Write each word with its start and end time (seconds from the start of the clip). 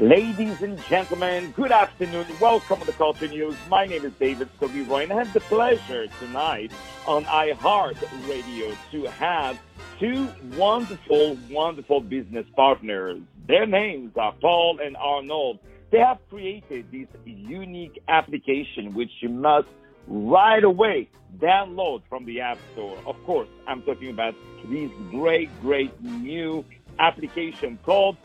Ladies 0.00 0.60
and 0.60 0.76
gentlemen, 0.86 1.52
good 1.52 1.70
afternoon. 1.70 2.26
Welcome 2.40 2.80
to 2.80 2.86
the 2.86 2.92
Culture 2.94 3.28
News. 3.28 3.54
My 3.68 3.86
name 3.86 4.04
is 4.04 4.12
David 4.14 4.48
Roy, 4.60 5.04
and 5.04 5.12
I 5.12 5.18
have 5.18 5.32
the 5.32 5.38
pleasure 5.38 6.08
tonight 6.18 6.72
on 7.06 7.24
iHeart 7.26 8.02
Radio 8.28 8.76
to 8.90 9.04
have 9.04 9.56
two 10.00 10.26
wonderful, 10.56 11.38
wonderful 11.48 12.00
business 12.00 12.44
partners. 12.56 13.20
Their 13.46 13.66
names 13.66 14.16
are 14.16 14.32
Paul 14.40 14.80
and 14.82 14.96
Arnold. 14.96 15.60
They 15.92 16.00
have 16.00 16.18
created 16.28 16.90
this 16.90 17.06
unique 17.24 18.02
application 18.08 18.94
which 18.94 19.12
you 19.20 19.28
must 19.28 19.68
right 20.08 20.64
away 20.64 21.08
download 21.38 22.02
from 22.08 22.24
the 22.24 22.40
App 22.40 22.58
Store. 22.72 22.98
Of 23.06 23.22
course, 23.24 23.48
I'm 23.68 23.82
talking 23.82 24.10
about 24.10 24.34
these 24.68 24.90
great, 25.12 25.50
great 25.60 26.02
new 26.02 26.64
application 26.98 27.78
called 27.84 28.16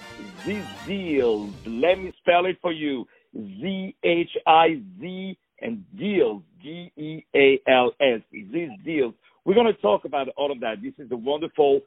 Zhiz 0.44 0.66
Deals. 0.86 1.52
Let 1.66 2.00
me 2.00 2.14
spell 2.20 2.46
it 2.46 2.58
for 2.62 2.72
you. 2.72 3.08
Z 3.36 3.96
H 4.04 4.32
I 4.48 4.82
Z 5.00 5.38
and 5.62 5.84
Deals. 5.98 6.44
G 6.62 6.92
E 6.98 7.26
A 7.36 7.60
L 7.70 7.92
S. 8.02 8.22
Zhiz 8.34 8.70
Deals. 8.84 9.14
We're 9.46 9.56
going 9.56 9.74
to 9.74 9.82
talk 9.82 10.06
about 10.06 10.28
all 10.38 10.52
of 10.52 10.60
that. 10.60 10.82
This 10.82 10.94
is 10.98 11.12
a 11.12 11.16
wonderful 11.16 11.82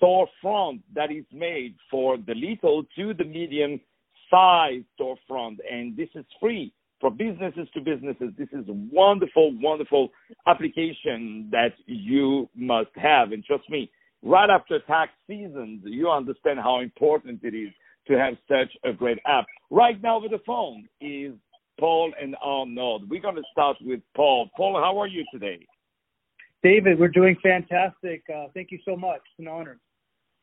storefront 0.00 0.82
that 0.94 1.10
is 1.10 1.24
made 1.32 1.74
for 1.90 2.16
the 2.18 2.34
little 2.34 2.84
to 2.96 3.14
the 3.14 3.24
medium 3.24 3.80
size 4.30 4.82
storefront, 4.98 5.58
and 5.70 5.96
this 5.96 6.08
is 6.14 6.24
free 6.40 6.72
for 7.00 7.10
businesses 7.10 7.68
to 7.74 7.80
businesses. 7.80 8.32
This 8.38 8.48
is 8.52 8.68
a 8.68 8.72
wonderful, 8.72 9.52
wonderful 9.60 10.08
application 10.46 11.48
that 11.52 11.74
you 11.86 12.48
must 12.54 12.90
have. 12.96 13.32
And 13.32 13.44
trust 13.44 13.68
me, 13.70 13.90
right 14.26 14.50
after 14.50 14.80
tax 14.80 15.12
season, 15.26 15.80
you 15.84 16.10
understand 16.10 16.58
how 16.58 16.80
important 16.80 17.40
it 17.42 17.54
is 17.54 17.70
to 18.08 18.18
have 18.18 18.34
such 18.48 18.72
a 18.84 18.92
great 18.92 19.18
app. 19.26 19.46
Right 19.70 20.00
now 20.02 20.16
over 20.16 20.28
the 20.28 20.40
phone 20.44 20.88
is 21.00 21.32
Paul 21.78 22.12
and 22.20 22.36
Arnold. 22.42 23.08
We're 23.08 23.22
going 23.22 23.36
to 23.36 23.42
start 23.52 23.76
with 23.80 24.00
Paul. 24.14 24.48
Paul, 24.56 24.80
how 24.80 24.98
are 25.00 25.06
you 25.06 25.24
today? 25.32 25.66
David, 26.62 26.98
we're 26.98 27.08
doing 27.08 27.36
fantastic. 27.42 28.22
Uh, 28.34 28.46
thank 28.54 28.70
you 28.70 28.78
so 28.84 28.96
much. 28.96 29.20
It's 29.32 29.46
an 29.46 29.48
honor. 29.48 29.78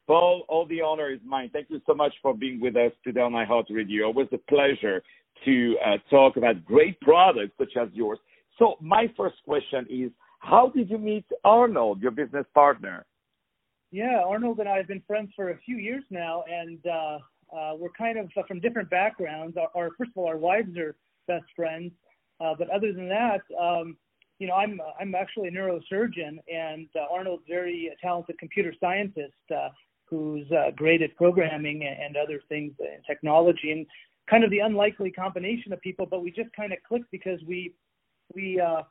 Paul, 0.07 0.43
all 0.47 0.65
the 0.65 0.81
honor 0.81 1.11
is 1.11 1.19
mine. 1.25 1.49
Thank 1.51 1.69
you 1.69 1.81
so 1.85 1.93
much 1.93 2.13
for 2.21 2.35
being 2.35 2.59
with 2.59 2.75
us 2.75 2.91
today 3.03 3.21
on 3.21 3.31
iHeart 3.31 3.65
Radio. 3.69 4.09
It 4.09 4.15
was 4.15 4.27
a 4.33 4.37
pleasure 4.37 5.01
to 5.45 5.77
uh, 5.85 5.97
talk 6.09 6.37
about 6.37 6.63
great 6.63 6.99
products 7.01 7.53
such 7.57 7.75
as 7.81 7.89
yours. 7.93 8.19
So 8.59 8.75
my 8.81 9.11
first 9.17 9.35
question 9.45 9.87
is, 9.89 10.11
how 10.39 10.71
did 10.75 10.89
you 10.89 10.97
meet 10.97 11.25
Arnold, 11.43 12.01
your 12.01 12.11
business 12.11 12.45
partner? 12.53 13.05
Yeah, 13.93 14.23
Arnold 14.25 14.59
and 14.59 14.67
I 14.67 14.77
have 14.77 14.87
been 14.87 15.03
friends 15.05 15.29
for 15.35 15.51
a 15.51 15.57
few 15.59 15.77
years 15.77 16.03
now, 16.09 16.43
and 16.51 16.79
uh, 16.83 17.19
uh, 17.55 17.75
we're 17.77 17.91
kind 17.95 18.17
of 18.17 18.27
from 18.47 18.59
different 18.59 18.89
backgrounds. 18.89 19.55
Our, 19.55 19.69
our, 19.75 19.89
first 19.99 20.09
of 20.09 20.17
all, 20.17 20.27
our 20.27 20.35
wives 20.35 20.75
are 20.79 20.95
best 21.27 21.45
friends, 21.55 21.91
uh, 22.43 22.55
but 22.57 22.71
other 22.71 22.91
than 22.91 23.07
that, 23.09 23.41
um, 23.61 23.95
you 24.39 24.47
know, 24.47 24.55
I'm 24.55 24.81
I'm 24.99 25.13
actually 25.13 25.49
a 25.49 25.51
neurosurgeon, 25.51 26.39
and 26.51 26.87
uh, 26.95 27.13
Arnold's 27.13 27.43
very 27.47 27.91
talented 28.01 28.39
computer 28.39 28.73
scientist 28.79 29.35
uh, 29.55 29.69
who's 30.05 30.51
uh, 30.51 30.71
great 30.75 31.03
at 31.03 31.15
programming 31.15 31.83
and, 31.83 32.01
and 32.01 32.17
other 32.17 32.41
things 32.49 32.73
in 32.79 32.97
technology, 33.05 33.73
and 33.73 33.85
kind 34.27 34.43
of 34.43 34.49
the 34.49 34.59
unlikely 34.59 35.11
combination 35.11 35.71
of 35.71 35.79
people. 35.81 36.07
But 36.07 36.23
we 36.23 36.31
just 36.31 36.51
kind 36.55 36.73
of 36.73 36.79
clicked 36.81 37.11
because 37.11 37.39
we 37.47 37.75
we 38.33 38.59
uh, 38.59 38.81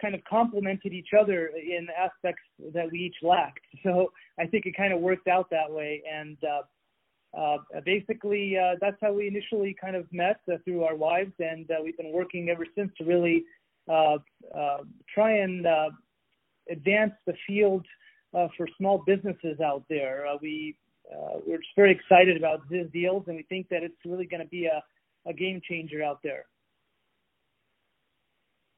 kind 0.00 0.14
of 0.14 0.22
complemented 0.24 0.92
each 0.92 1.10
other 1.18 1.50
in 1.56 1.86
aspects 1.96 2.42
that 2.74 2.90
we 2.90 2.98
each 2.98 3.16
lacked. 3.22 3.60
So 3.82 4.12
I 4.38 4.46
think 4.46 4.66
it 4.66 4.76
kind 4.76 4.92
of 4.92 5.00
worked 5.00 5.28
out 5.28 5.50
that 5.50 5.70
way. 5.70 6.02
And 6.10 6.36
uh, 6.44 7.38
uh, 7.38 7.58
basically, 7.84 8.56
uh, 8.56 8.76
that's 8.80 8.96
how 9.00 9.12
we 9.12 9.26
initially 9.26 9.74
kind 9.80 9.96
of 9.96 10.06
met 10.12 10.40
uh, 10.52 10.56
through 10.64 10.84
our 10.84 10.94
wives, 10.94 11.32
and 11.38 11.70
uh, 11.70 11.76
we've 11.82 11.96
been 11.96 12.12
working 12.12 12.48
ever 12.48 12.66
since 12.76 12.92
to 12.98 13.04
really 13.04 13.44
uh, 13.90 14.18
uh, 14.56 14.78
try 15.12 15.38
and 15.38 15.66
uh, 15.66 15.90
advance 16.70 17.12
the 17.26 17.34
field 17.46 17.84
uh, 18.34 18.48
for 18.56 18.68
small 18.78 19.02
businesses 19.06 19.60
out 19.60 19.84
there. 19.88 20.26
Uh, 20.26 20.36
we 20.40 20.76
uh, 21.12 21.38
we're 21.46 21.58
just 21.58 21.70
very 21.74 21.92
excited 21.92 22.36
about 22.36 22.60
Zhiz 22.70 22.90
deals, 22.92 23.24
and 23.26 23.36
we 23.36 23.42
think 23.42 23.68
that 23.68 23.82
it's 23.82 23.96
really 24.04 24.24
going 24.24 24.42
to 24.42 24.48
be 24.48 24.66
a, 24.66 24.82
a 25.28 25.32
game 25.32 25.60
changer 25.68 26.02
out 26.02 26.20
there 26.22 26.46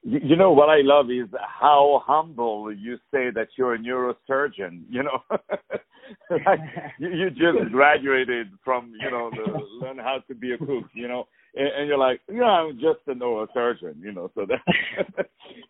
you 0.04 0.36
know 0.36 0.52
what 0.52 0.68
I 0.68 0.82
love 0.82 1.10
is 1.10 1.28
how 1.40 2.02
humble 2.04 2.70
you 2.70 2.96
say 3.10 3.30
that 3.34 3.48
you're 3.56 3.74
a 3.74 3.78
neurosurgeon. 3.78 4.82
You 4.90 5.04
know, 5.04 5.22
like 6.30 6.60
you, 6.98 7.30
just 7.30 7.72
graduated 7.72 8.48
from 8.62 8.92
you 9.00 9.10
know 9.10 9.30
the, 9.30 9.50
learn 9.80 9.98
how 9.98 10.18
to 10.28 10.34
be 10.34 10.52
a 10.52 10.58
cook. 10.58 10.84
You 10.92 11.08
know, 11.08 11.26
and, 11.54 11.68
and 11.68 11.88
you're 11.88 11.98
like, 11.98 12.20
yeah, 12.30 12.44
I'm 12.44 12.74
just 12.74 13.00
a 13.06 13.12
neurosurgeon. 13.12 14.02
You 14.02 14.12
know, 14.12 14.30
so 14.34 14.46
that 14.46 15.26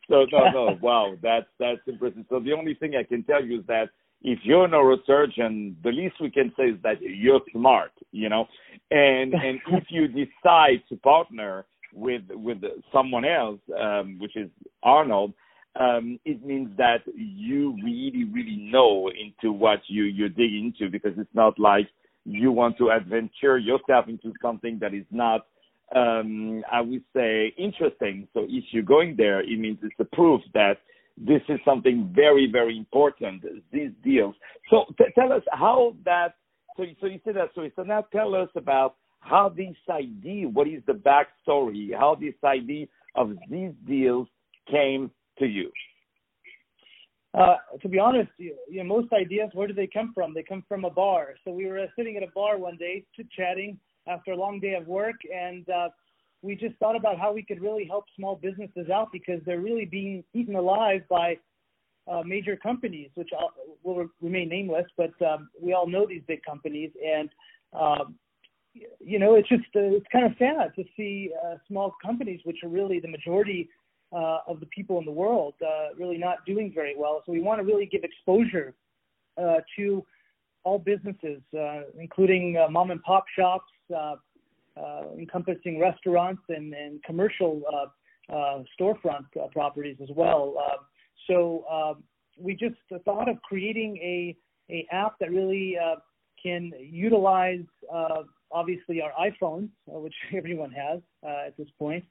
so 0.09 0.27
no 0.33 0.51
no 0.51 0.79
wow 0.83 1.15
that's 1.23 1.47
that's 1.61 1.81
impressive. 1.87 2.25
So 2.29 2.41
the 2.41 2.53
only 2.53 2.75
thing 2.75 2.95
I 2.97 3.05
can 3.05 3.23
tell 3.23 3.45
you 3.45 3.61
is 3.61 3.67
that 3.69 3.91
if 4.23 4.41
you're 4.43 4.65
a 4.65 4.69
neurosurgeon, 4.69 5.77
the 5.85 5.93
least 5.93 6.17
we 6.21 6.31
can 6.31 6.53
say 6.57 6.71
is 6.71 6.79
that 6.83 7.01
you're 7.01 7.43
smart. 7.53 7.93
You 8.11 8.31
know, 8.31 8.49
and 8.91 9.33
and 9.33 9.61
if 9.69 9.85
you 9.91 10.09
decide 10.09 10.83
to 10.89 10.97
partner 10.97 11.67
with 11.95 12.23
with 12.31 12.59
someone 12.93 13.25
else, 13.25 13.61
um, 13.81 14.19
which 14.19 14.37
is 14.37 14.51
Arnold, 14.83 15.33
um, 15.79 16.19
it 16.25 16.45
means 16.45 16.71
that 16.77 17.03
you 17.15 17.77
really 17.83 18.25
really 18.25 18.57
know 18.57 19.09
into 19.11 19.53
what 19.53 19.81
you 19.87 20.05
you 20.05 20.29
dig 20.29 20.53
into 20.53 20.91
because 20.91 21.13
it's 21.17 21.35
not 21.35 21.59
like 21.59 21.89
you 22.25 22.51
want 22.53 22.77
to 22.79 22.91
adventure 22.91 23.59
yourself 23.59 24.09
into 24.09 24.33
something 24.43 24.79
that 24.81 24.95
is 24.95 25.05
not 25.11 25.47
um, 25.95 26.63
I 26.71 26.81
would 26.81 27.05
say 27.15 27.55
interesting. 27.59 28.27
So 28.35 28.47
if 28.49 28.65
you're 28.71 28.83
going 28.83 29.17
there, 29.17 29.41
it 29.41 29.59
means 29.59 29.79
it's 29.83 29.95
a 29.99 30.17
proof 30.17 30.41
that 30.55 30.79
this 31.17 31.43
is 31.49 31.61
something 31.65 32.11
very, 32.15 32.51
very 32.51 32.77
important. 32.77 33.45
These 33.71 33.91
deals. 34.03 34.35
So 34.71 34.85
t- 34.99 35.05
tell 35.15 35.33
us 35.33 35.43
how 35.53 35.95
that. 36.05 36.35
So, 36.77 36.85
so 37.01 37.07
you 37.07 37.21
said 37.25 37.37
that. 37.37 37.51
So, 37.55 37.69
so 37.77 37.83
now 37.83 38.05
tell 38.13 38.35
us 38.35 38.49
about 38.57 38.97
how 39.25 39.49
this 39.49 39.75
idea, 39.91 40.49
what 40.49 40.69
is 40.69 40.83
the 40.87 40.93
backstory, 40.93 41.97
how 41.99 42.15
this 42.15 42.35
idea 42.45 42.87
of 43.15 43.33
Zhiz 43.51 43.75
Deals 43.87 44.29
came 44.71 45.11
to 45.39 45.47
you? 45.47 45.71
Uh, 47.33 47.57
to 47.81 47.89
be 47.89 47.99
honest, 47.99 48.31
you, 48.39 48.55
know, 48.71 48.85
most 48.85 49.13
ideas, 49.13 49.51
where 49.55 49.67
do 49.67 49.75
they 49.75 49.89
come 49.89 50.13
from? 50.15 50.35
They 50.35 50.45
come 50.45 50.63
from 50.69 50.85
a 50.85 50.91
bar. 50.91 51.35
So 51.45 51.51
we 51.51 51.67
were 51.67 51.81
uh, 51.81 51.87
sitting 51.97 52.17
at 52.17 52.23
a 52.23 52.31
bar 52.35 52.59
one 52.59 52.77
day, 52.77 53.05
chatting 53.37 53.79
after 54.07 54.33
a 54.33 54.37
long 54.37 54.61
day 54.61 54.75
of 54.75 54.87
work, 54.87 55.17
and 55.35 55.69
uh, 55.69 55.89
we 56.43 56.55
just 56.55 56.77
thought 56.77 56.95
about 56.95 57.19
how 57.19 57.33
we 57.33 57.43
could 57.43 57.61
really 57.61 57.87
help 57.87 58.05
small 58.15 58.37
businesses 58.37 58.91
out 58.91 59.09
because 59.11 59.41
they're 59.47 59.61
really 59.61 59.87
being 59.87 60.23
eaten 60.35 60.55
alive 60.55 61.01
by 61.09 61.39
uh, 62.07 62.23
major 62.25 62.57
companies, 62.57 63.09
which 63.15 63.31
I'll, 63.37 63.53
will 63.83 64.07
remain 64.21 64.51
nameless, 64.51 64.85
but 64.97 65.11
um, 65.27 65.49
we 65.61 65.73
all 65.73 65.89
know 65.89 66.07
these 66.07 66.23
big 66.29 66.43
companies, 66.45 66.91
and 67.03 67.31
um, 67.73 68.15
you 69.15 69.21
know, 69.23 69.33
it's 69.39 69.51
just 69.57 69.71
uh, 69.77 69.97
it's 69.99 70.11
kind 70.17 70.27
of 70.29 70.33
sad 70.45 70.67
to 70.79 70.83
see 70.97 71.15
uh, 71.45 71.55
small 71.69 71.89
companies, 72.07 72.41
which 72.49 72.61
are 72.65 72.73
really 72.81 72.99
the 73.07 73.13
majority 73.19 73.61
uh, 74.19 74.39
of 74.51 74.57
the 74.63 74.69
people 74.77 74.97
in 75.01 75.05
the 75.11 75.17
world, 75.23 75.55
uh, 75.71 75.95
really 76.03 76.19
not 76.27 76.37
doing 76.53 76.69
very 76.81 76.95
well. 77.03 77.17
So 77.25 77.29
we 77.37 77.43
want 77.49 77.57
to 77.61 77.65
really 77.71 77.89
give 77.95 78.03
exposure 78.11 78.69
uh, 79.43 79.59
to 79.77 79.85
all 80.65 80.79
businesses, 80.93 81.41
uh, 81.65 81.83
including 82.07 82.45
uh, 82.57 82.69
mom 82.77 82.91
and 82.95 83.03
pop 83.11 83.25
shops, 83.39 83.73
uh, 83.95 84.17
uh, 84.83 85.05
encompassing 85.25 85.75
restaurants 85.89 86.43
and, 86.57 86.67
and 86.83 86.93
commercial 87.05 87.55
uh, 87.73 88.35
uh, 88.37 88.59
storefront 88.75 89.27
uh, 89.41 89.47
properties 89.59 89.99
as 90.03 90.09
well. 90.17 90.45
Uh, 90.65 90.79
so 91.29 91.37
uh, 91.77 91.95
we 92.47 92.53
just 92.67 92.81
thought 93.05 93.29
of 93.33 93.37
creating 93.51 93.91
a 93.99 94.37
a 94.71 94.87
app 95.03 95.15
that 95.21 95.31
really 95.31 95.67
uh, 95.87 95.97
can 96.45 96.73
utilize 97.05 97.69
uh, 97.99 98.23
obviously 98.55 99.03
our 99.03 99.13
iPhones, 99.21 99.69
uh, 99.95 99.99
which 99.99 100.15
everyone 100.35 100.71
has 100.71 101.01
uh, 101.27 101.49
at 101.49 101.57
this 101.59 101.69
point, 101.79 102.05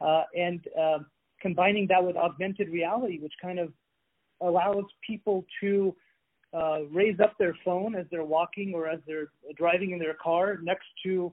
uh, 0.00 0.22
and 0.34 0.60
uh, 0.80 0.98
combining 1.40 1.86
that 1.88 2.02
with 2.02 2.16
augmented 2.16 2.70
reality, 2.70 3.18
which 3.20 3.34
kind 3.40 3.60
of 3.60 3.72
allows 4.40 4.84
people 5.06 5.44
to 5.60 5.94
raise 6.90 7.20
up 7.20 7.34
their 7.38 7.56
phone 7.64 7.94
as 7.94 8.06
they're 8.10 8.24
walking 8.24 8.72
or 8.74 8.88
as 8.88 8.98
they're 9.06 9.28
driving 9.56 9.92
in 9.92 9.98
their 9.98 10.14
car 10.14 10.58
next 10.62 10.86
to 11.04 11.32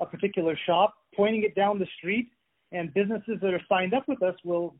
a 0.00 0.04
particular 0.04 0.58
shop, 0.66 0.94
pointing 1.16 1.44
it 1.44 1.54
down 1.54 1.78
the 1.78 1.86
street, 1.96 2.28
and 2.72 2.92
businesses 2.92 3.38
that 3.40 3.54
are 3.54 3.62
signed 3.68 3.94
up 3.94 4.06
with 4.08 4.22
us 4.22 4.34
will 4.44 4.74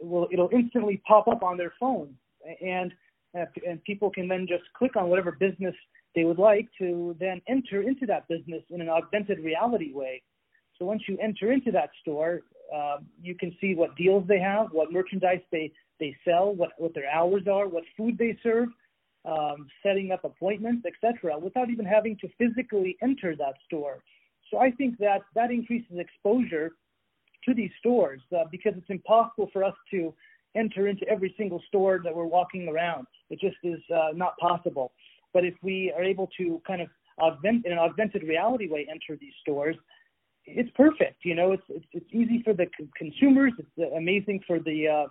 will 0.00 0.28
it'll 0.32 0.50
instantly 0.52 1.00
pop 1.06 1.28
up 1.28 1.42
on 1.42 1.56
their 1.56 1.72
phone, 1.78 2.14
and 2.62 2.92
and 3.34 3.82
people 3.84 4.10
can 4.10 4.26
then 4.26 4.46
just 4.48 4.64
click 4.76 4.96
on 4.96 5.08
whatever 5.08 5.32
business 5.32 5.74
they 6.14 6.24
would 6.24 6.38
like 6.38 6.68
to 6.78 7.16
then 7.20 7.40
enter 7.48 7.82
into 7.82 8.06
that 8.06 8.26
business 8.28 8.62
in 8.70 8.80
an 8.80 8.88
augmented 8.88 9.38
reality 9.40 9.92
way. 9.92 10.22
So 10.78 10.84
once 10.84 11.02
you 11.06 11.16
enter 11.18 11.52
into 11.52 11.70
that 11.72 11.90
store, 12.00 12.40
uh, 12.74 12.98
you 13.22 13.34
can 13.34 13.54
see 13.60 13.74
what 13.74 13.96
deals 13.96 14.26
they 14.26 14.40
have, 14.40 14.68
what 14.72 14.92
merchandise 14.92 15.40
they, 15.52 15.72
they 15.98 16.16
sell, 16.24 16.54
what, 16.54 16.70
what 16.78 16.94
their 16.94 17.10
hours 17.10 17.42
are, 17.50 17.68
what 17.68 17.84
food 17.96 18.16
they 18.18 18.38
serve, 18.42 18.68
um, 19.24 19.68
setting 19.82 20.10
up 20.12 20.24
appointments, 20.24 20.86
etc., 20.86 21.38
without 21.38 21.68
even 21.68 21.84
having 21.84 22.16
to 22.18 22.28
physically 22.38 22.96
enter 23.02 23.36
that 23.36 23.54
store. 23.66 24.02
So 24.50 24.58
I 24.58 24.70
think 24.70 24.98
that 24.98 25.22
that 25.34 25.50
increases 25.50 25.98
exposure 25.98 26.72
to 27.44 27.54
these 27.54 27.70
stores 27.78 28.20
uh, 28.32 28.44
because 28.50 28.72
it's 28.76 28.90
impossible 28.90 29.48
for 29.52 29.62
us 29.64 29.74
to 29.90 30.14
enter 30.56 30.88
into 30.88 31.06
every 31.08 31.34
single 31.36 31.62
store 31.68 32.00
that 32.02 32.14
we're 32.14 32.24
walking 32.24 32.68
around. 32.68 33.06
It 33.28 33.38
just 33.40 33.56
is 33.62 33.80
uh, 33.94 34.08
not 34.14 34.36
possible. 34.38 34.92
But 35.32 35.44
if 35.44 35.54
we 35.62 35.92
are 35.96 36.02
able 36.02 36.28
to 36.38 36.60
kind 36.66 36.82
of 36.82 36.88
augment 37.18 37.66
in 37.66 37.72
an 37.72 37.78
augmented 37.78 38.22
reality 38.22 38.68
way 38.68 38.86
enter 38.90 39.18
these 39.20 39.32
stores, 39.40 39.76
it's 40.46 40.70
perfect. 40.74 41.24
You 41.24 41.34
know, 41.34 41.52
it's 41.52 41.62
it's, 41.68 41.84
it's 41.92 42.06
easy 42.12 42.42
for 42.42 42.54
the 42.54 42.66
consumers. 42.96 43.52
It's 43.58 43.68
uh, 43.78 43.96
amazing 43.96 44.40
for 44.46 44.58
the 44.58 44.88
uh, 44.88 45.06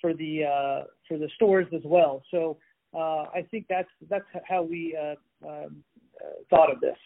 for 0.00 0.14
the 0.14 0.44
uh, 0.44 0.84
for 1.08 1.18
the 1.18 1.28
stores 1.34 1.66
as 1.74 1.82
well. 1.84 2.22
So 2.30 2.58
uh, 2.94 3.24
I 3.34 3.46
think 3.50 3.66
that's 3.68 3.88
that's 4.08 4.24
how 4.46 4.62
we 4.62 4.96
uh, 4.96 5.48
um, 5.48 5.82
uh, 6.20 6.42
thought 6.48 6.72
of 6.72 6.80
this. 6.80 6.96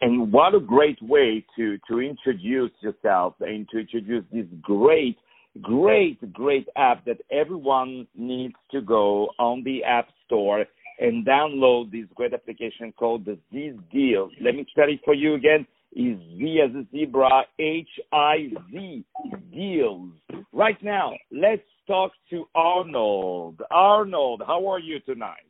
And 0.00 0.32
what 0.32 0.54
a 0.54 0.60
great 0.60 1.00
way 1.02 1.44
to 1.56 1.78
to 1.88 2.00
introduce 2.00 2.70
yourself 2.80 3.34
and 3.40 3.68
to 3.70 3.78
introduce 3.78 4.24
this 4.32 4.46
great, 4.62 5.18
great, 5.62 6.32
great 6.32 6.68
app 6.76 7.04
that 7.04 7.18
everyone 7.30 8.06
needs 8.14 8.54
to 8.70 8.80
go 8.80 9.28
on 9.38 9.62
the 9.64 9.84
App 9.84 10.08
Store 10.26 10.64
and 10.98 11.26
download 11.26 11.90
this 11.90 12.06
great 12.14 12.34
application 12.34 12.92
called 12.92 13.24
the 13.24 13.38
Z 13.52 13.72
Deals. 13.92 14.32
Let 14.40 14.54
me 14.54 14.66
spell 14.70 14.88
it 14.88 15.00
for 15.04 15.14
you 15.14 15.34
again. 15.34 15.66
Is 15.92 16.18
Z 16.36 16.60
as 16.62 16.74
a 16.74 16.86
zebra, 16.92 17.44
H 17.58 17.88
I 18.12 18.50
Z 18.70 19.04
Deals. 19.52 20.10
Right 20.52 20.82
now, 20.82 21.14
let's 21.32 21.62
talk 21.86 22.12
to 22.30 22.44
Arnold. 22.54 23.62
Arnold, 23.70 24.42
how 24.46 24.66
are 24.66 24.78
you 24.78 25.00
tonight? 25.00 25.46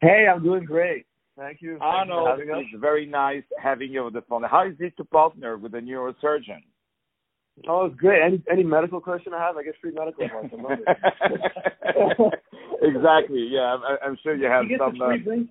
Hey, 0.00 0.26
I'm 0.32 0.44
doing 0.44 0.64
great. 0.64 1.06
Thank 1.36 1.60
you. 1.60 1.78
Arnold, 1.80 2.40
it's 2.40 2.80
very 2.80 3.06
nice 3.06 3.42
having 3.60 3.92
you 3.92 4.04
on 4.04 4.12
the 4.12 4.22
phone. 4.22 4.44
How 4.44 4.66
is 4.66 4.74
it 4.78 4.96
to 4.96 5.04
partner 5.04 5.56
with 5.56 5.74
a 5.74 5.78
neurosurgeon? 5.78 6.62
Oh, 7.66 7.86
it's 7.86 7.96
great. 7.96 8.22
Any 8.22 8.42
any 8.50 8.62
medical 8.62 9.00
question 9.00 9.32
I 9.34 9.38
have, 9.38 9.56
I 9.56 9.62
get 9.62 9.74
free 9.80 9.92
medical 9.92 10.24
advice. 10.24 10.50
exactly. 12.82 13.48
Yeah, 13.50 13.76
I'm, 13.76 13.98
I'm, 14.04 14.18
sure 14.22 14.36
you 14.36 14.46
have 14.46 14.64
you 14.66 14.78
some. 14.78 14.98
The 14.98 15.04
free 15.06 15.20
uh, 15.20 15.24
brain, 15.24 15.48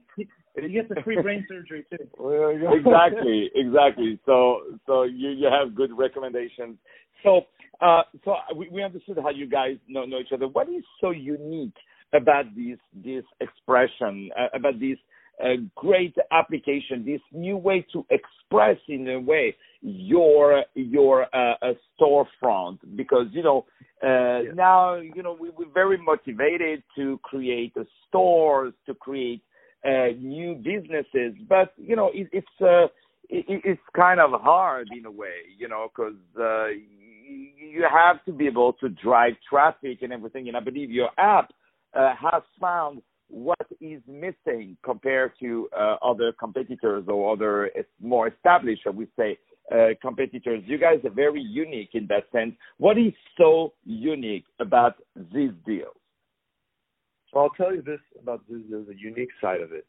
you 0.55 0.69
get 0.69 0.89
the 0.89 1.01
free 1.03 1.21
brain 1.21 1.45
surgery 1.49 1.85
too. 1.89 1.97
exactly, 2.73 3.49
exactly. 3.55 4.19
So 4.25 4.61
so 4.85 5.03
you 5.03 5.29
you 5.29 5.47
have 5.47 5.75
good 5.75 5.91
recommendations. 5.97 6.77
So 7.23 7.41
uh 7.81 8.03
so 8.23 8.35
we, 8.55 8.69
we 8.69 8.83
understood 8.83 9.17
how 9.21 9.29
you 9.29 9.47
guys 9.47 9.77
know 9.87 10.05
know 10.05 10.19
each 10.19 10.31
other. 10.33 10.47
What 10.47 10.69
is 10.69 10.83
so 11.01 11.11
unique 11.11 11.75
about 12.13 12.45
this 12.55 12.79
this 13.03 13.23
expression 13.41 14.31
uh, 14.37 14.47
about 14.53 14.79
this 14.79 14.97
a 15.39 15.57
great 15.75 16.15
application, 16.31 17.05
this 17.05 17.21
new 17.31 17.57
way 17.57 17.85
to 17.93 18.05
express 18.09 18.77
in 18.87 19.07
a 19.07 19.19
way 19.19 19.55
your 19.81 20.63
your 20.75 21.27
uh, 21.35 21.55
uh, 21.61 21.73
storefront 21.99 22.79
because 22.95 23.27
you 23.31 23.43
know 23.43 23.65
uh, 24.03 24.41
yeah. 24.41 24.51
now 24.53 24.95
you 24.95 25.21
know 25.23 25.37
we, 25.39 25.49
we're 25.57 25.71
very 25.73 25.97
motivated 25.97 26.83
to 26.95 27.19
create 27.23 27.73
stores 28.07 28.73
to 28.85 28.93
create 28.95 29.41
uh, 29.85 30.07
new 30.19 30.55
businesses, 30.55 31.33
but 31.47 31.73
you 31.77 31.95
know 31.95 32.11
it, 32.13 32.27
it's 32.31 32.47
uh, 32.61 32.87
it, 33.29 33.61
it's 33.63 33.81
kind 33.95 34.19
of 34.19 34.31
hard 34.41 34.89
in 34.97 35.05
a 35.05 35.11
way, 35.11 35.41
you 35.57 35.67
know, 35.67 35.89
because 35.93 36.15
uh, 36.39 36.67
you 36.67 37.85
have 37.89 38.23
to 38.25 38.31
be 38.31 38.47
able 38.47 38.73
to 38.73 38.89
drive 38.89 39.33
traffic 39.49 39.99
and 40.01 40.13
everything. 40.13 40.47
And 40.47 40.57
I 40.57 40.61
believe 40.61 40.89
your 40.91 41.09
app 41.17 41.51
uh, 41.93 42.13
has 42.19 42.43
found 42.59 43.01
what 43.29 43.67
is 43.81 44.01
missing 44.07 44.77
compared 44.83 45.33
to 45.41 45.67
uh, 45.77 45.97
other 46.01 46.31
competitors 46.39 47.03
or 47.07 47.33
other 47.33 47.69
more 48.01 48.29
established, 48.29 48.83
I 48.85 48.91
would 48.91 49.09
say, 49.17 49.37
uh, 49.73 49.89
competitors. 50.01 50.63
You 50.65 50.77
guys 50.77 50.99
are 51.03 51.09
very 51.09 51.41
unique 51.41 51.91
in 51.93 52.07
that 52.07 52.23
sense. 52.31 52.53
What 52.77 52.97
is 52.97 53.13
so 53.37 53.73
unique 53.85 54.45
about 54.59 54.95
Zhiz 55.33 55.53
Deals? 55.65 55.95
Well, 57.33 57.45
I'll 57.45 57.49
tell 57.65 57.75
you 57.75 57.81
this 57.81 57.99
about 58.21 58.41
this. 58.49 58.61
There's 58.69 58.87
a 58.87 58.97
unique 58.97 59.29
side 59.41 59.61
of 59.61 59.73
it. 59.73 59.85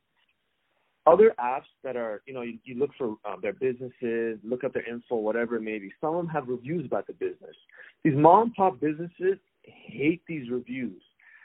Other 1.07 1.35
apps 1.41 1.71
that 1.85 1.97
are, 1.97 2.21
you 2.27 2.35
know, 2.35 2.43
you, 2.43 2.59
you 2.65 2.75
look 2.75 2.91
for 2.99 3.17
um, 3.25 3.41
their 3.41 3.55
businesses, 3.55 4.39
look 4.45 4.65
up 4.65 4.75
their 4.75 4.87
info, 4.87 5.17
whatever 5.17 5.57
it 5.57 5.63
may 5.63 5.79
be. 5.79 5.91
Some 6.01 6.15
of 6.15 6.17
them 6.17 6.29
have 6.29 6.49
reviews 6.49 6.85
about 6.85 7.07
the 7.07 7.15
business. 7.15 7.57
These 8.05 8.17
mom 8.17 8.43
and 8.43 8.55
pop 8.55 8.79
businesses 8.81 9.39
hate 9.63 10.23
these 10.29 10.51
reviews 10.51 11.01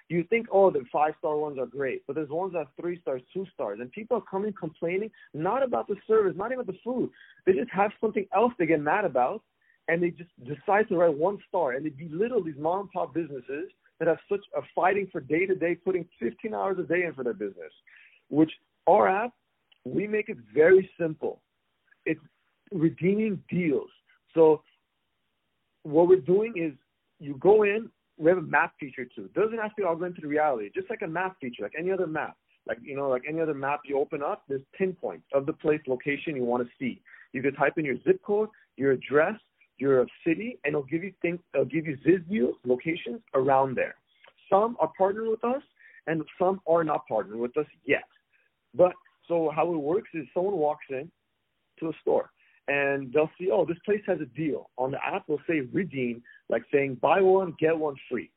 you 0.09 0.23
think, 0.29 0.47
oh, 0.51 0.69
the 0.69 0.83
five 0.91 1.13
star 1.19 1.37
ones 1.37 1.57
are 1.57 1.65
great, 1.65 2.05
but 2.05 2.15
there's 2.15 2.29
ones 2.29 2.53
that 2.53 2.59
are 2.59 2.67
three 2.79 2.99
stars, 3.01 3.21
two 3.33 3.45
stars, 3.53 3.79
and 3.79 3.91
people 3.91 4.17
are 4.17 4.23
coming 4.29 4.53
complaining 4.53 5.09
not 5.33 5.63
about 5.63 5.87
the 5.87 5.95
service, 6.07 6.33
not 6.35 6.51
even 6.51 6.65
the 6.65 6.77
food. 6.83 7.09
They 7.45 7.53
just 7.53 7.71
have 7.71 7.91
something 8.01 8.25
else 8.35 8.53
they 8.59 8.65
get 8.65 8.81
mad 8.81 9.05
about, 9.05 9.41
and 9.87 10.01
they 10.01 10.11
just 10.11 10.29
decide 10.43 10.87
to 10.89 10.97
write 10.97 11.15
one 11.15 11.37
star, 11.47 11.71
and 11.71 11.85
they 11.85 11.89
belittle 11.89 12.43
these 12.43 12.57
mom 12.57 12.81
and 12.81 12.91
pop 12.91 13.13
businesses 13.13 13.69
that 13.99 14.07
have 14.07 14.17
such 14.29 14.41
a 14.57 14.61
fighting 14.75 15.07
for 15.11 15.21
day 15.21 15.45
to 15.45 15.55
day, 15.55 15.75
putting 15.75 16.05
15 16.19 16.53
hours 16.53 16.77
a 16.79 16.83
day 16.83 17.03
in 17.03 17.13
for 17.13 17.23
their 17.23 17.33
business. 17.33 17.71
Which 18.29 18.51
our 18.87 19.07
app, 19.07 19.33
we 19.85 20.07
make 20.07 20.29
it 20.29 20.37
very 20.53 20.89
simple. 20.99 21.41
It's 22.05 22.19
redeeming 22.71 23.41
deals. 23.49 23.89
So 24.33 24.63
what 25.83 26.07
we're 26.07 26.19
doing 26.19 26.53
is 26.57 26.73
you 27.19 27.35
go 27.39 27.63
in 27.63 27.89
we 28.17 28.29
have 28.29 28.37
a 28.37 28.41
map 28.41 28.73
feature 28.79 29.05
too. 29.05 29.29
Doesn't 29.35 29.57
have 29.57 29.69
to 29.71 29.81
be 29.81 29.83
augmented 29.83 30.23
reality, 30.23 30.69
just 30.73 30.89
like 30.89 31.01
a 31.03 31.07
map 31.07 31.35
feature, 31.41 31.63
like 31.63 31.73
any 31.77 31.91
other 31.91 32.07
map. 32.07 32.37
Like 32.65 32.77
you 32.81 32.95
know, 32.95 33.09
like 33.09 33.23
any 33.27 33.41
other 33.41 33.53
map 33.53 33.81
you 33.85 33.99
open 33.99 34.21
up, 34.23 34.43
there's 34.47 34.61
pinpoints 34.77 35.25
of 35.33 35.45
the 35.45 35.53
place, 35.53 35.81
location 35.87 36.35
you 36.35 36.45
want 36.45 36.63
to 36.63 36.69
see. 36.79 37.01
You 37.33 37.41
can 37.41 37.53
type 37.55 37.73
in 37.77 37.85
your 37.85 37.97
zip 38.05 38.21
code, 38.23 38.49
your 38.77 38.91
address, 38.91 39.35
your 39.77 40.05
city, 40.25 40.59
and 40.63 40.73
it'll 40.73 40.83
give 40.83 41.03
you 41.03 41.13
things. 41.21 41.39
It'll 41.53 41.65
give 41.65 41.85
you 41.85 41.97
Ziz 42.03 42.21
views, 42.29 42.55
locations 42.65 43.21
around 43.33 43.75
there. 43.75 43.95
Some 44.49 44.77
are 44.79 44.91
partnered 44.97 45.27
with 45.27 45.43
us, 45.43 45.61
and 46.07 46.23
some 46.39 46.61
are 46.67 46.83
not 46.83 47.07
partnered 47.07 47.37
with 47.37 47.57
us 47.57 47.65
yet. 47.85 48.03
But 48.75 48.93
so 49.27 49.51
how 49.53 49.73
it 49.73 49.77
works 49.77 50.09
is 50.13 50.25
someone 50.33 50.55
walks 50.55 50.85
in 50.89 51.11
to 51.79 51.89
a 51.89 51.93
store 52.01 52.29
and 52.67 53.11
they'll 53.11 53.29
see, 53.37 53.49
oh, 53.51 53.65
this 53.65 53.77
place 53.85 54.01
has 54.07 54.19
a 54.21 54.25
deal. 54.37 54.69
On 54.77 54.91
the 54.91 54.97
app, 55.05 55.25
they'll 55.27 55.41
say 55.47 55.61
redeem, 55.71 56.23
like 56.49 56.63
saying 56.71 56.95
buy 57.01 57.21
one, 57.21 57.55
get 57.59 57.77
one 57.77 57.95
free. 58.09 58.29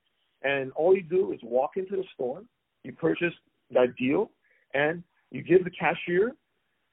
And 0.43 0.73
all 0.73 0.95
you 0.95 1.03
do 1.03 1.33
is 1.33 1.41
walk 1.43 1.73
into 1.77 1.97
the 1.97 2.05
store, 2.15 2.43
you 2.83 2.93
purchase 2.93 3.33
that 3.73 3.95
deal, 3.97 4.31
and 4.75 5.03
you 5.31 5.43
give 5.43 5.65
the 5.65 5.71
cashier 5.71 6.33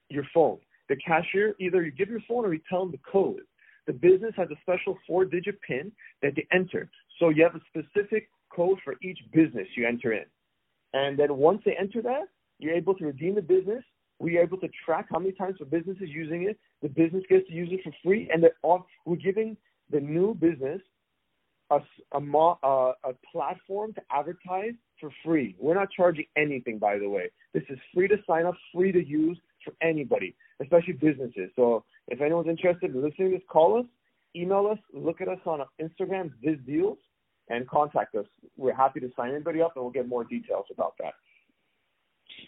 your 0.10 0.26
phone. 0.34 0.58
The 0.90 0.96
cashier, 0.98 1.56
either 1.60 1.84
you 1.84 1.92
give 1.92 2.10
your 2.10 2.22
phone 2.28 2.46
or 2.46 2.54
you 2.54 2.62
tell 2.70 2.82
them 2.82 2.92
the 2.92 3.00
code. 3.12 3.42
The 3.88 3.94
business 3.94 4.34
has 4.38 4.50
a 4.50 4.56
special 4.62 4.98
four 5.08 5.26
digit 5.26 5.60
PIN 5.68 5.92
that 6.22 6.36
they 6.36 6.48
enter. 6.54 6.90
So 7.20 7.30
you 7.30 7.44
have 7.44 7.56
a 7.56 7.62
specific 7.68 8.30
code 8.56 8.80
for 8.84 8.96
each 9.02 9.20
business 9.34 9.68
you 9.76 9.88
enter 9.88 10.14
in. 10.14 10.26
And 10.94 11.18
then 11.18 11.36
once 11.36 11.62
they 11.66 11.76
enter 11.80 12.02
that, 12.04 12.26
you're 12.60 12.76
able 12.76 12.96
to 12.96 13.06
redeem 13.06 13.36
the 13.36 13.42
business 13.42 13.84
we 14.24 14.38
are 14.38 14.44
able 14.44 14.58
to 14.58 14.70
track 14.86 15.08
how 15.12 15.20
many 15.20 15.34
times 15.34 15.58
the 15.60 15.66
business 15.66 15.98
is 16.00 16.10
using 16.10 16.44
it. 16.44 16.58
The 16.82 16.88
business 16.88 17.24
gets 17.30 17.46
to 17.48 17.54
use 17.54 17.68
it 17.72 17.82
for 17.84 17.92
free, 18.02 18.30
and 18.34 18.46
we're 19.06 19.16
giving 19.18 19.58
the 19.92 20.00
new 20.00 20.34
business 20.34 20.80
a, 21.70 21.80
a, 22.14 22.18
a, 22.18 23.14
platform 23.32 23.94
to 23.94 24.02
advertise 24.12 24.74
for 25.00 25.10
free. 25.26 25.58
We're 25.60 25.74
not 25.74 25.90
charging 25.92 26.26
anything, 26.38 26.80
by 26.80 27.00
the 27.00 27.10
way. 27.10 27.32
This 27.54 27.64
is 27.70 27.78
free 27.94 28.08
to 28.08 28.16
sign 28.26 28.46
up, 28.46 28.56
free 28.74 28.94
to 28.94 29.06
use 29.06 29.38
for 29.66 29.74
anybody, 29.82 30.36
especially 30.62 30.94
businesses. 30.94 31.50
So 31.58 31.84
if 32.08 32.22
anyone's 32.22 32.48
interested 32.48 32.96
in 32.96 33.04
listening 33.04 33.32
to 33.32 33.38
this, 33.38 33.46
call 33.50 33.78
us, 33.78 33.86
email 34.36 34.68
us, 34.72 34.80
look 34.94 35.20
at 35.20 35.28
us 35.28 35.40
on 35.46 35.62
Instagram, 35.82 36.32
Zhiz 36.46 36.66
Deals, 36.66 36.98
and 37.50 37.68
contact 37.68 38.16
us. 38.16 38.26
We're 38.56 38.76
happy 38.76 39.02
to 39.02 39.10
sign 39.18 39.32
anybody 39.32 39.62
up, 39.62 39.74
and 39.76 39.84
we'll 39.84 39.94
get 39.94 40.08
more 40.08 40.24
details 40.24 40.66
about 40.72 40.94
that. 41.00 41.14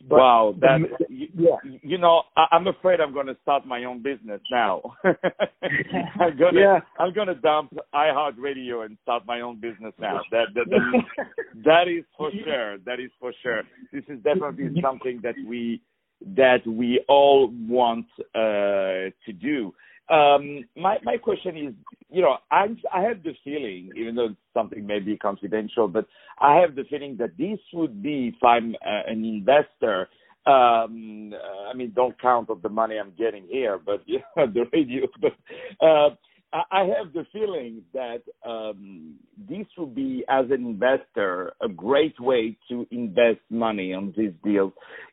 But 0.07 0.19
wow, 0.19 0.55
that 0.61 0.79
you, 1.09 1.27
yeah. 1.35 1.55
you 1.81 1.97
know, 1.97 2.23
I, 2.37 2.45
I'm 2.51 2.67
afraid 2.67 2.99
I'm 2.99 3.13
going 3.13 3.27
to 3.27 3.37
start 3.41 3.65
my 3.65 3.83
own 3.83 4.01
business 4.01 4.41
now. 4.51 4.81
I'm 5.03 6.37
gonna, 6.39 6.59
yeah. 6.59 6.79
I'm 6.99 7.13
going 7.13 7.27
to 7.27 7.35
dump 7.35 7.75
iHeartRadio 7.93 8.85
and 8.85 8.97
start 9.03 9.23
my 9.25 9.41
own 9.41 9.59
business 9.59 9.93
now. 9.99 10.21
That 10.31 10.47
that 10.55 10.65
that 10.69 10.97
is, 10.97 11.25
that 11.65 11.87
is 11.87 12.03
for 12.17 12.31
sure. 12.43 12.77
That 12.79 12.99
is 12.99 13.11
for 13.19 13.33
sure. 13.41 13.63
This 13.91 14.03
is 14.07 14.21
definitely 14.23 14.81
something 14.81 15.19
that 15.23 15.35
we 15.47 15.81
that 16.35 16.65
we 16.65 17.03
all 17.07 17.51
want 17.67 18.07
uh, 18.33 19.11
to 19.25 19.33
do. 19.39 19.73
Um, 20.09 20.65
my 20.75 20.97
my 21.03 21.17
question 21.17 21.57
is, 21.57 21.73
you 22.09 22.21
know, 22.21 22.37
I 22.51 22.67
I 22.93 23.01
have 23.01 23.23
the 23.23 23.33
feeling, 23.43 23.91
even 23.95 24.15
though 24.15 24.35
something 24.53 24.85
may 24.85 24.99
be 24.99 25.17
confidential, 25.17 25.87
but 25.87 26.05
I 26.39 26.57
have 26.57 26.75
the 26.75 26.83
feeling 26.89 27.17
that 27.17 27.37
this 27.37 27.59
would 27.73 28.03
be, 28.03 28.33
if 28.35 28.43
I'm 28.43 28.75
uh, 28.85 29.01
an 29.07 29.25
investor, 29.25 30.09
um, 30.45 31.33
uh, 31.33 31.69
I 31.69 31.73
mean, 31.73 31.91
don't 31.95 32.19
count 32.21 32.51
on 32.51 32.59
the 32.61 32.69
money 32.69 32.97
I'm 32.99 33.13
getting 33.17 33.47
here, 33.47 33.79
but 33.83 34.03
you 34.05 34.19
know, 34.37 34.45
the 34.45 34.65
radio. 34.71 35.07
But 35.19 35.33
uh, 35.83 36.09
I 36.71 36.83
have 36.97 37.11
the 37.13 37.25
feeling 37.33 37.81
that 37.93 38.21
um, 38.47 39.15
this 39.49 39.65
would 39.77 39.95
be, 39.95 40.23
as 40.29 40.45
an 40.51 40.65
investor, 40.65 41.53
a 41.61 41.67
great 41.67 42.17
way 42.19 42.57
to 42.69 42.87
invest 42.91 43.39
money 43.49 43.93
on 43.93 44.13
these 44.15 44.31
deals. 44.43 44.71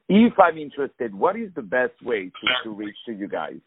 If 0.08 0.34
I'm 0.38 0.58
interested, 0.58 1.14
what 1.14 1.36
is 1.36 1.50
the 1.56 1.62
best 1.62 2.00
way 2.02 2.24
to, 2.26 2.64
to 2.64 2.70
reach 2.70 2.96
to 3.06 3.12
you 3.12 3.26
guys? 3.26 3.58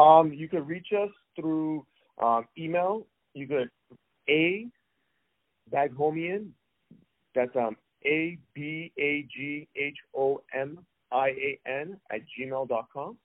Um, 0.00 0.32
you 0.32 0.48
can 0.48 0.66
reach 0.66 0.88
us 0.98 1.10
through 1.36 1.84
um, 2.22 2.46
email. 2.56 3.06
You 3.34 3.46
could 3.46 3.70
a 4.28 4.66
baghomian. 5.72 6.48
That's 7.34 7.54
um 7.54 7.76
a 8.04 8.38
b 8.54 8.92
a 8.98 9.26
g 9.34 9.68
h 9.76 9.96
o 10.14 10.42
m 10.54 10.78
i 11.12 11.28
a 11.28 11.60
n 11.66 12.00
at 12.10 12.20
gmail 12.32 12.68
dot 12.68 12.88
com. 12.92 13.16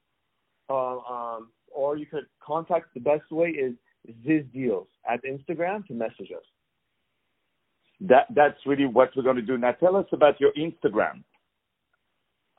Uh, 0.69 0.97
um, 0.97 1.49
or 1.73 1.97
you 1.97 2.05
could 2.05 2.25
contact. 2.45 2.93
The 2.93 2.99
best 2.99 3.31
way 3.31 3.49
is 3.49 3.73
Zhiz 4.25 4.51
Deals 4.51 4.87
at 5.09 5.21
Instagram 5.23 5.85
to 5.87 5.93
message 5.93 6.31
us. 6.35 6.43
That 8.01 8.27
that's 8.35 8.59
really 8.65 8.85
what 8.85 9.11
we're 9.15 9.23
going 9.23 9.37
to 9.37 9.41
do. 9.41 9.57
Now, 9.57 9.71
tell 9.71 9.95
us 9.95 10.07
about 10.11 10.41
your 10.41 10.51
Instagram. 10.53 11.23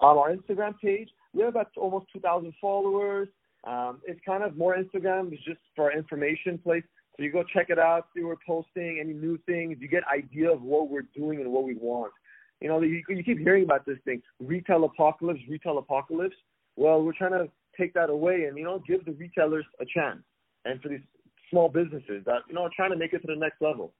On 0.01 0.17
our 0.19 0.35
Instagram 0.35 0.79
page, 0.79 1.11
we 1.33 1.43
have 1.43 1.51
about 1.51 1.69
almost 1.77 2.07
2,000 2.13 2.53
followers. 2.61 3.29
Um, 3.67 4.01
it's 4.07 4.21
kind 4.25 4.45
of 4.45 4.57
more 4.57 4.77
Instagram 4.77 5.33
is 5.33 5.41
just 5.45 5.59
for 5.75 5.93
information 5.93 6.57
place. 6.59 6.85
So 7.17 7.25
you 7.25 7.33
go 7.33 7.43
check 7.53 7.71
it 7.71 7.79
out, 7.79 8.07
see 8.15 8.23
we're 8.23 8.37
posting, 8.47 8.99
any 9.03 9.13
new 9.13 9.39
things. 9.47 9.79
You 9.81 9.89
get 9.89 10.03
idea 10.07 10.53
of 10.53 10.63
what 10.63 10.89
we're 10.89 11.09
doing 11.17 11.41
and 11.41 11.51
what 11.51 11.65
we 11.65 11.75
want. 11.75 12.13
You 12.61 12.69
know, 12.69 12.81
you, 12.81 13.03
you 13.09 13.25
keep 13.25 13.39
hearing 13.39 13.65
about 13.65 13.85
this 13.85 13.99
thing, 14.05 14.23
retail 14.41 14.85
apocalypse, 14.85 15.41
retail 15.49 15.79
apocalypse. 15.79 16.37
Well, 16.77 17.03
we're 17.03 17.13
trying 17.13 17.33
to 17.33 17.49
take 17.79 17.93
that 17.95 18.11
away 18.11 18.45
and 18.45 18.57
you 18.57 18.65
know 18.65 18.83
give 18.87 19.05
the 19.05 19.13
retailers 19.13 19.65
a 19.81 19.85
chance, 19.85 20.23
and 20.65 20.81
for 20.81 20.89
these 20.89 21.01
small 21.51 21.69
businesses 21.69 22.23
that 22.25 22.41
you 22.49 22.55
know 22.55 22.63
are 22.63 22.71
trying 22.75 22.91
to 22.91 22.97
make 22.97 23.13
it 23.13 23.21
to 23.21 23.27
the 23.27 23.37
next 23.37 23.61
level. 23.61 23.93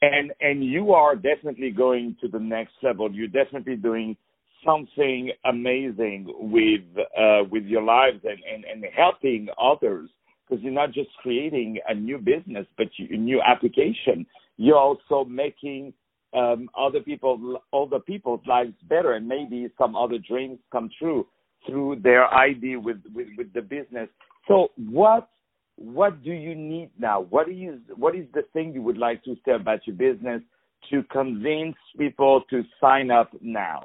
And 0.00 0.32
and 0.40 0.64
you 0.64 0.92
are 0.92 1.14
definitely 1.14 1.70
going 1.70 2.16
to 2.20 2.28
the 2.28 2.38
next 2.38 2.74
level. 2.82 3.12
You're 3.12 3.28
definitely 3.28 3.76
doing 3.76 4.16
something 4.64 5.30
amazing 5.44 6.26
with 6.38 6.82
uh, 6.96 7.44
with 7.50 7.64
your 7.64 7.82
lives 7.82 8.20
and, 8.24 8.38
and, 8.52 8.64
and 8.64 8.84
helping 8.94 9.48
others 9.60 10.10
because 10.48 10.62
you're 10.62 10.72
not 10.72 10.92
just 10.92 11.10
creating 11.18 11.78
a 11.88 11.94
new 11.94 12.18
business 12.18 12.66
but 12.76 12.88
you, 12.96 13.08
a 13.10 13.16
new 13.16 13.40
application. 13.42 14.26
You're 14.56 14.78
also 14.78 15.24
making 15.24 15.92
um, 16.34 16.68
other 16.78 17.00
people 17.00 17.60
other 17.72 17.98
people's 18.00 18.40
lives 18.46 18.74
better 18.88 19.12
and 19.12 19.26
maybe 19.26 19.68
some 19.78 19.96
other 19.96 20.18
dreams 20.18 20.58
come 20.70 20.90
true 20.98 21.26
through 21.66 22.00
their 22.02 22.32
idea 22.34 22.78
with, 22.78 22.98
with, 23.14 23.28
with 23.38 23.52
the 23.52 23.62
business. 23.62 24.08
So 24.48 24.68
what 24.76 25.28
what 25.76 26.22
do 26.22 26.32
you 26.32 26.54
need 26.54 26.90
now? 26.98 27.20
What 27.20 27.48
is 27.48 27.78
what 27.96 28.14
is 28.14 28.26
the 28.34 28.42
thing 28.52 28.72
you 28.74 28.82
would 28.82 28.98
like 28.98 29.24
to 29.24 29.36
say 29.44 29.52
about 29.52 29.86
your 29.86 29.96
business 29.96 30.42
to 30.90 31.02
convince 31.04 31.76
people 31.96 32.42
to 32.50 32.62
sign 32.80 33.10
up 33.10 33.30
now 33.40 33.84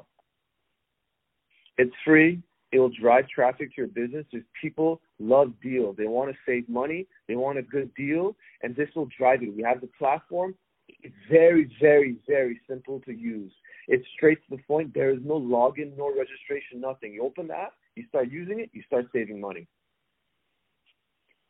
it's 1.78 1.94
free. 2.04 2.42
It 2.70 2.78
will 2.80 2.90
drive 2.90 3.28
traffic 3.28 3.74
to 3.74 3.82
your 3.82 3.86
business. 3.86 4.26
Because 4.30 4.46
people 4.60 5.00
love 5.18 5.52
deals. 5.62 5.96
They 5.96 6.06
want 6.06 6.30
to 6.30 6.36
save 6.44 6.68
money. 6.68 7.06
They 7.26 7.36
want 7.36 7.58
a 7.58 7.62
good 7.62 7.94
deal, 7.94 8.36
and 8.62 8.76
this 8.76 8.88
will 8.94 9.08
drive 9.16 9.42
it. 9.42 9.56
We 9.56 9.62
have 9.62 9.80
the 9.80 9.88
platform. 9.98 10.54
It's 11.02 11.14
very, 11.30 11.70
very, 11.80 12.16
very 12.26 12.60
simple 12.68 13.00
to 13.00 13.12
use. 13.12 13.52
It's 13.86 14.04
straight 14.16 14.38
to 14.48 14.56
the 14.56 14.62
point. 14.64 14.92
There 14.92 15.10
is 15.10 15.20
no 15.24 15.40
login, 15.40 15.96
no 15.96 16.08
registration, 16.08 16.80
nothing. 16.80 17.14
You 17.14 17.24
open 17.24 17.46
the 17.48 17.54
app, 17.54 17.72
you 17.94 18.04
start 18.08 18.30
using 18.30 18.60
it, 18.60 18.70
you 18.72 18.82
start 18.86 19.06
saving 19.12 19.40
money. 19.40 19.66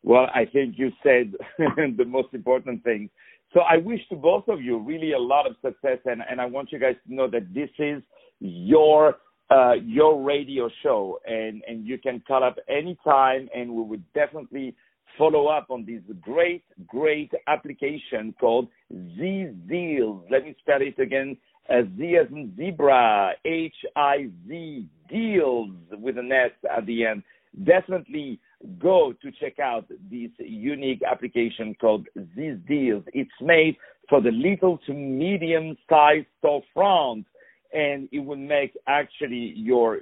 Well, 0.02 0.28
I 0.34 0.44
think 0.44 0.74
you 0.78 0.90
said 1.02 1.32
the 1.58 2.04
most 2.04 2.28
important 2.32 2.84
thing. 2.84 3.10
So 3.52 3.60
I 3.60 3.78
wish 3.78 4.00
to 4.10 4.16
both 4.16 4.46
of 4.48 4.60
you 4.60 4.78
really 4.78 5.12
a 5.12 5.18
lot 5.18 5.46
of 5.46 5.56
success, 5.64 5.98
and, 6.04 6.22
and 6.28 6.40
I 6.40 6.46
want 6.46 6.70
you 6.70 6.78
guys 6.78 6.96
to 7.06 7.14
know 7.14 7.28
that 7.28 7.52
this 7.54 7.70
is 7.78 8.02
your 8.40 9.16
uh, 9.50 9.74
your 9.84 10.22
radio 10.22 10.68
show, 10.82 11.20
and 11.26 11.62
and 11.66 11.86
you 11.86 11.98
can 11.98 12.22
call 12.26 12.44
up 12.44 12.56
anytime, 12.68 13.48
and 13.54 13.70
we 13.72 13.82
would 13.82 14.04
definitely 14.12 14.74
follow 15.16 15.46
up 15.46 15.66
on 15.70 15.84
this 15.84 16.02
great, 16.20 16.64
great 16.86 17.32
application 17.46 18.34
called 18.38 18.68
Z 18.90 19.48
Deals. 19.68 20.22
Let 20.30 20.44
me 20.44 20.54
spell 20.60 20.80
it 20.80 20.98
again. 20.98 21.36
Uh, 21.68 21.82
Z 21.96 22.16
as 22.16 22.30
in 22.30 22.54
zebra, 22.56 23.32
H 23.44 23.74
I 23.96 24.28
Z 24.46 24.86
Deals 25.10 25.70
with 25.92 26.18
an 26.18 26.30
S 26.32 26.52
at 26.74 26.86
the 26.86 27.06
end. 27.06 27.22
Definitely 27.64 28.38
go 28.78 29.14
to 29.22 29.30
check 29.32 29.58
out 29.58 29.88
this 30.10 30.30
unique 30.38 31.02
application 31.02 31.74
called 31.80 32.06
Z 32.36 32.56
Deals. 32.68 33.04
It's 33.12 33.30
made 33.40 33.76
for 34.08 34.20
the 34.20 34.30
little 34.30 34.78
to 34.86 34.92
medium 34.92 35.76
sized 35.88 36.26
storefront 36.42 37.24
and 37.72 38.08
it 38.12 38.20
will 38.20 38.36
make 38.36 38.76
actually 38.86 39.52
your 39.56 40.00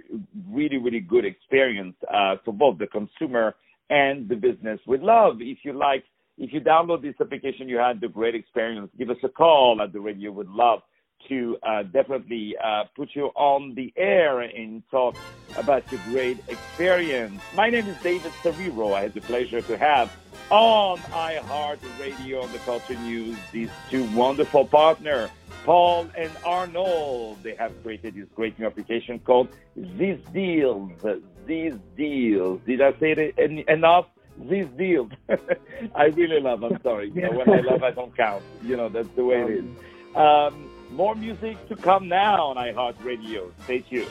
really 0.49 0.78
really 0.78 1.00
good 1.00 1.25
experience 1.25 1.96
uh, 2.12 2.37
for 2.44 2.52
both 2.52 2.78
the 2.78 2.87
consumer 2.87 3.54
and 3.90 4.28
the 4.28 4.35
business 4.35 4.80
with 4.87 5.00
love 5.00 5.37
if 5.40 5.58
you 5.62 5.73
like 5.73 6.04
if 6.38 6.52
you 6.52 6.61
download 6.61 7.02
this 7.02 7.14
application 7.20 7.68
you 7.68 7.76
had 7.78 8.00
the 8.00 8.08
great 8.08 8.35
experience 8.35 8.90
give 8.99 9.11
us 9.11 9.16
a 9.25 9.28
call 9.28 9.80
at 9.82 9.92
the 9.92 10.00
radio 10.00 10.30
would 10.30 10.49
love 10.49 10.80
to 11.28 11.56
uh, 11.66 11.82
definitely 11.85 12.54
uh, 12.62 12.85
put 12.94 13.08
you 13.14 13.26
on 13.37 13.75
the 13.75 13.92
air 13.96 14.40
and 14.40 14.82
talk 14.90 15.16
about 15.56 15.82
your 15.90 16.00
great 16.00 16.44
experience. 16.49 17.42
My 17.52 17.70
name 17.70 17.88
is 17.88 17.96
David 18.02 18.35
Saviro. 18.44 18.96
I 18.96 19.04
had 19.04 19.14
the 19.14 19.23
pleasure 19.23 19.62
to 19.62 19.78
have 19.78 20.08
on 20.50 20.99
iHeart 20.99 21.79
Radio 22.00 22.43
on 22.43 22.53
the 22.53 22.59
Culture 22.59 22.95
News 22.95 23.37
these 23.53 23.71
two 23.91 24.05
wonderful 24.15 24.65
partners, 24.65 25.31
Paul 25.65 26.09
and 26.17 26.31
Arnold. 26.45 27.43
They 27.43 27.55
have 27.57 27.73
created 27.83 28.15
this 28.15 28.29
great 28.35 28.59
new 28.59 28.67
application 28.67 29.19
called 29.19 29.49
Zhiz 29.79 30.21
Deals. 30.33 30.93
Zhiz 31.47 31.81
Deals. 31.97 32.61
Did 32.67 32.81
I 32.81 32.93
say 32.99 33.12
it 33.12 33.69
enough? 33.69 34.07
Zhiz 34.45 34.76
deals. 34.76 35.11
I 35.95 36.07
really 36.07 36.41
love. 36.41 36.62
I'm 36.62 36.81
sorry. 36.83 37.11
You 37.15 37.23
know, 37.23 37.33
when 37.33 37.50
I 37.50 37.61
love, 37.61 37.83
I 37.83 37.91
don't 37.91 38.15
count. 38.17 38.43
You 38.62 38.76
know, 38.76 38.88
that's 38.88 39.09
the 39.17 39.25
way 39.25 39.41
it 39.41 39.50
is. 39.50 39.65
Um, 40.15 40.71
more 40.91 41.15
music 41.15 41.69
to 41.69 41.76
come 41.76 42.09
now 42.09 42.49
on 42.49 42.57
iHeartRadio. 42.57 43.50
Stay 43.65 43.81
tuned. 43.81 44.09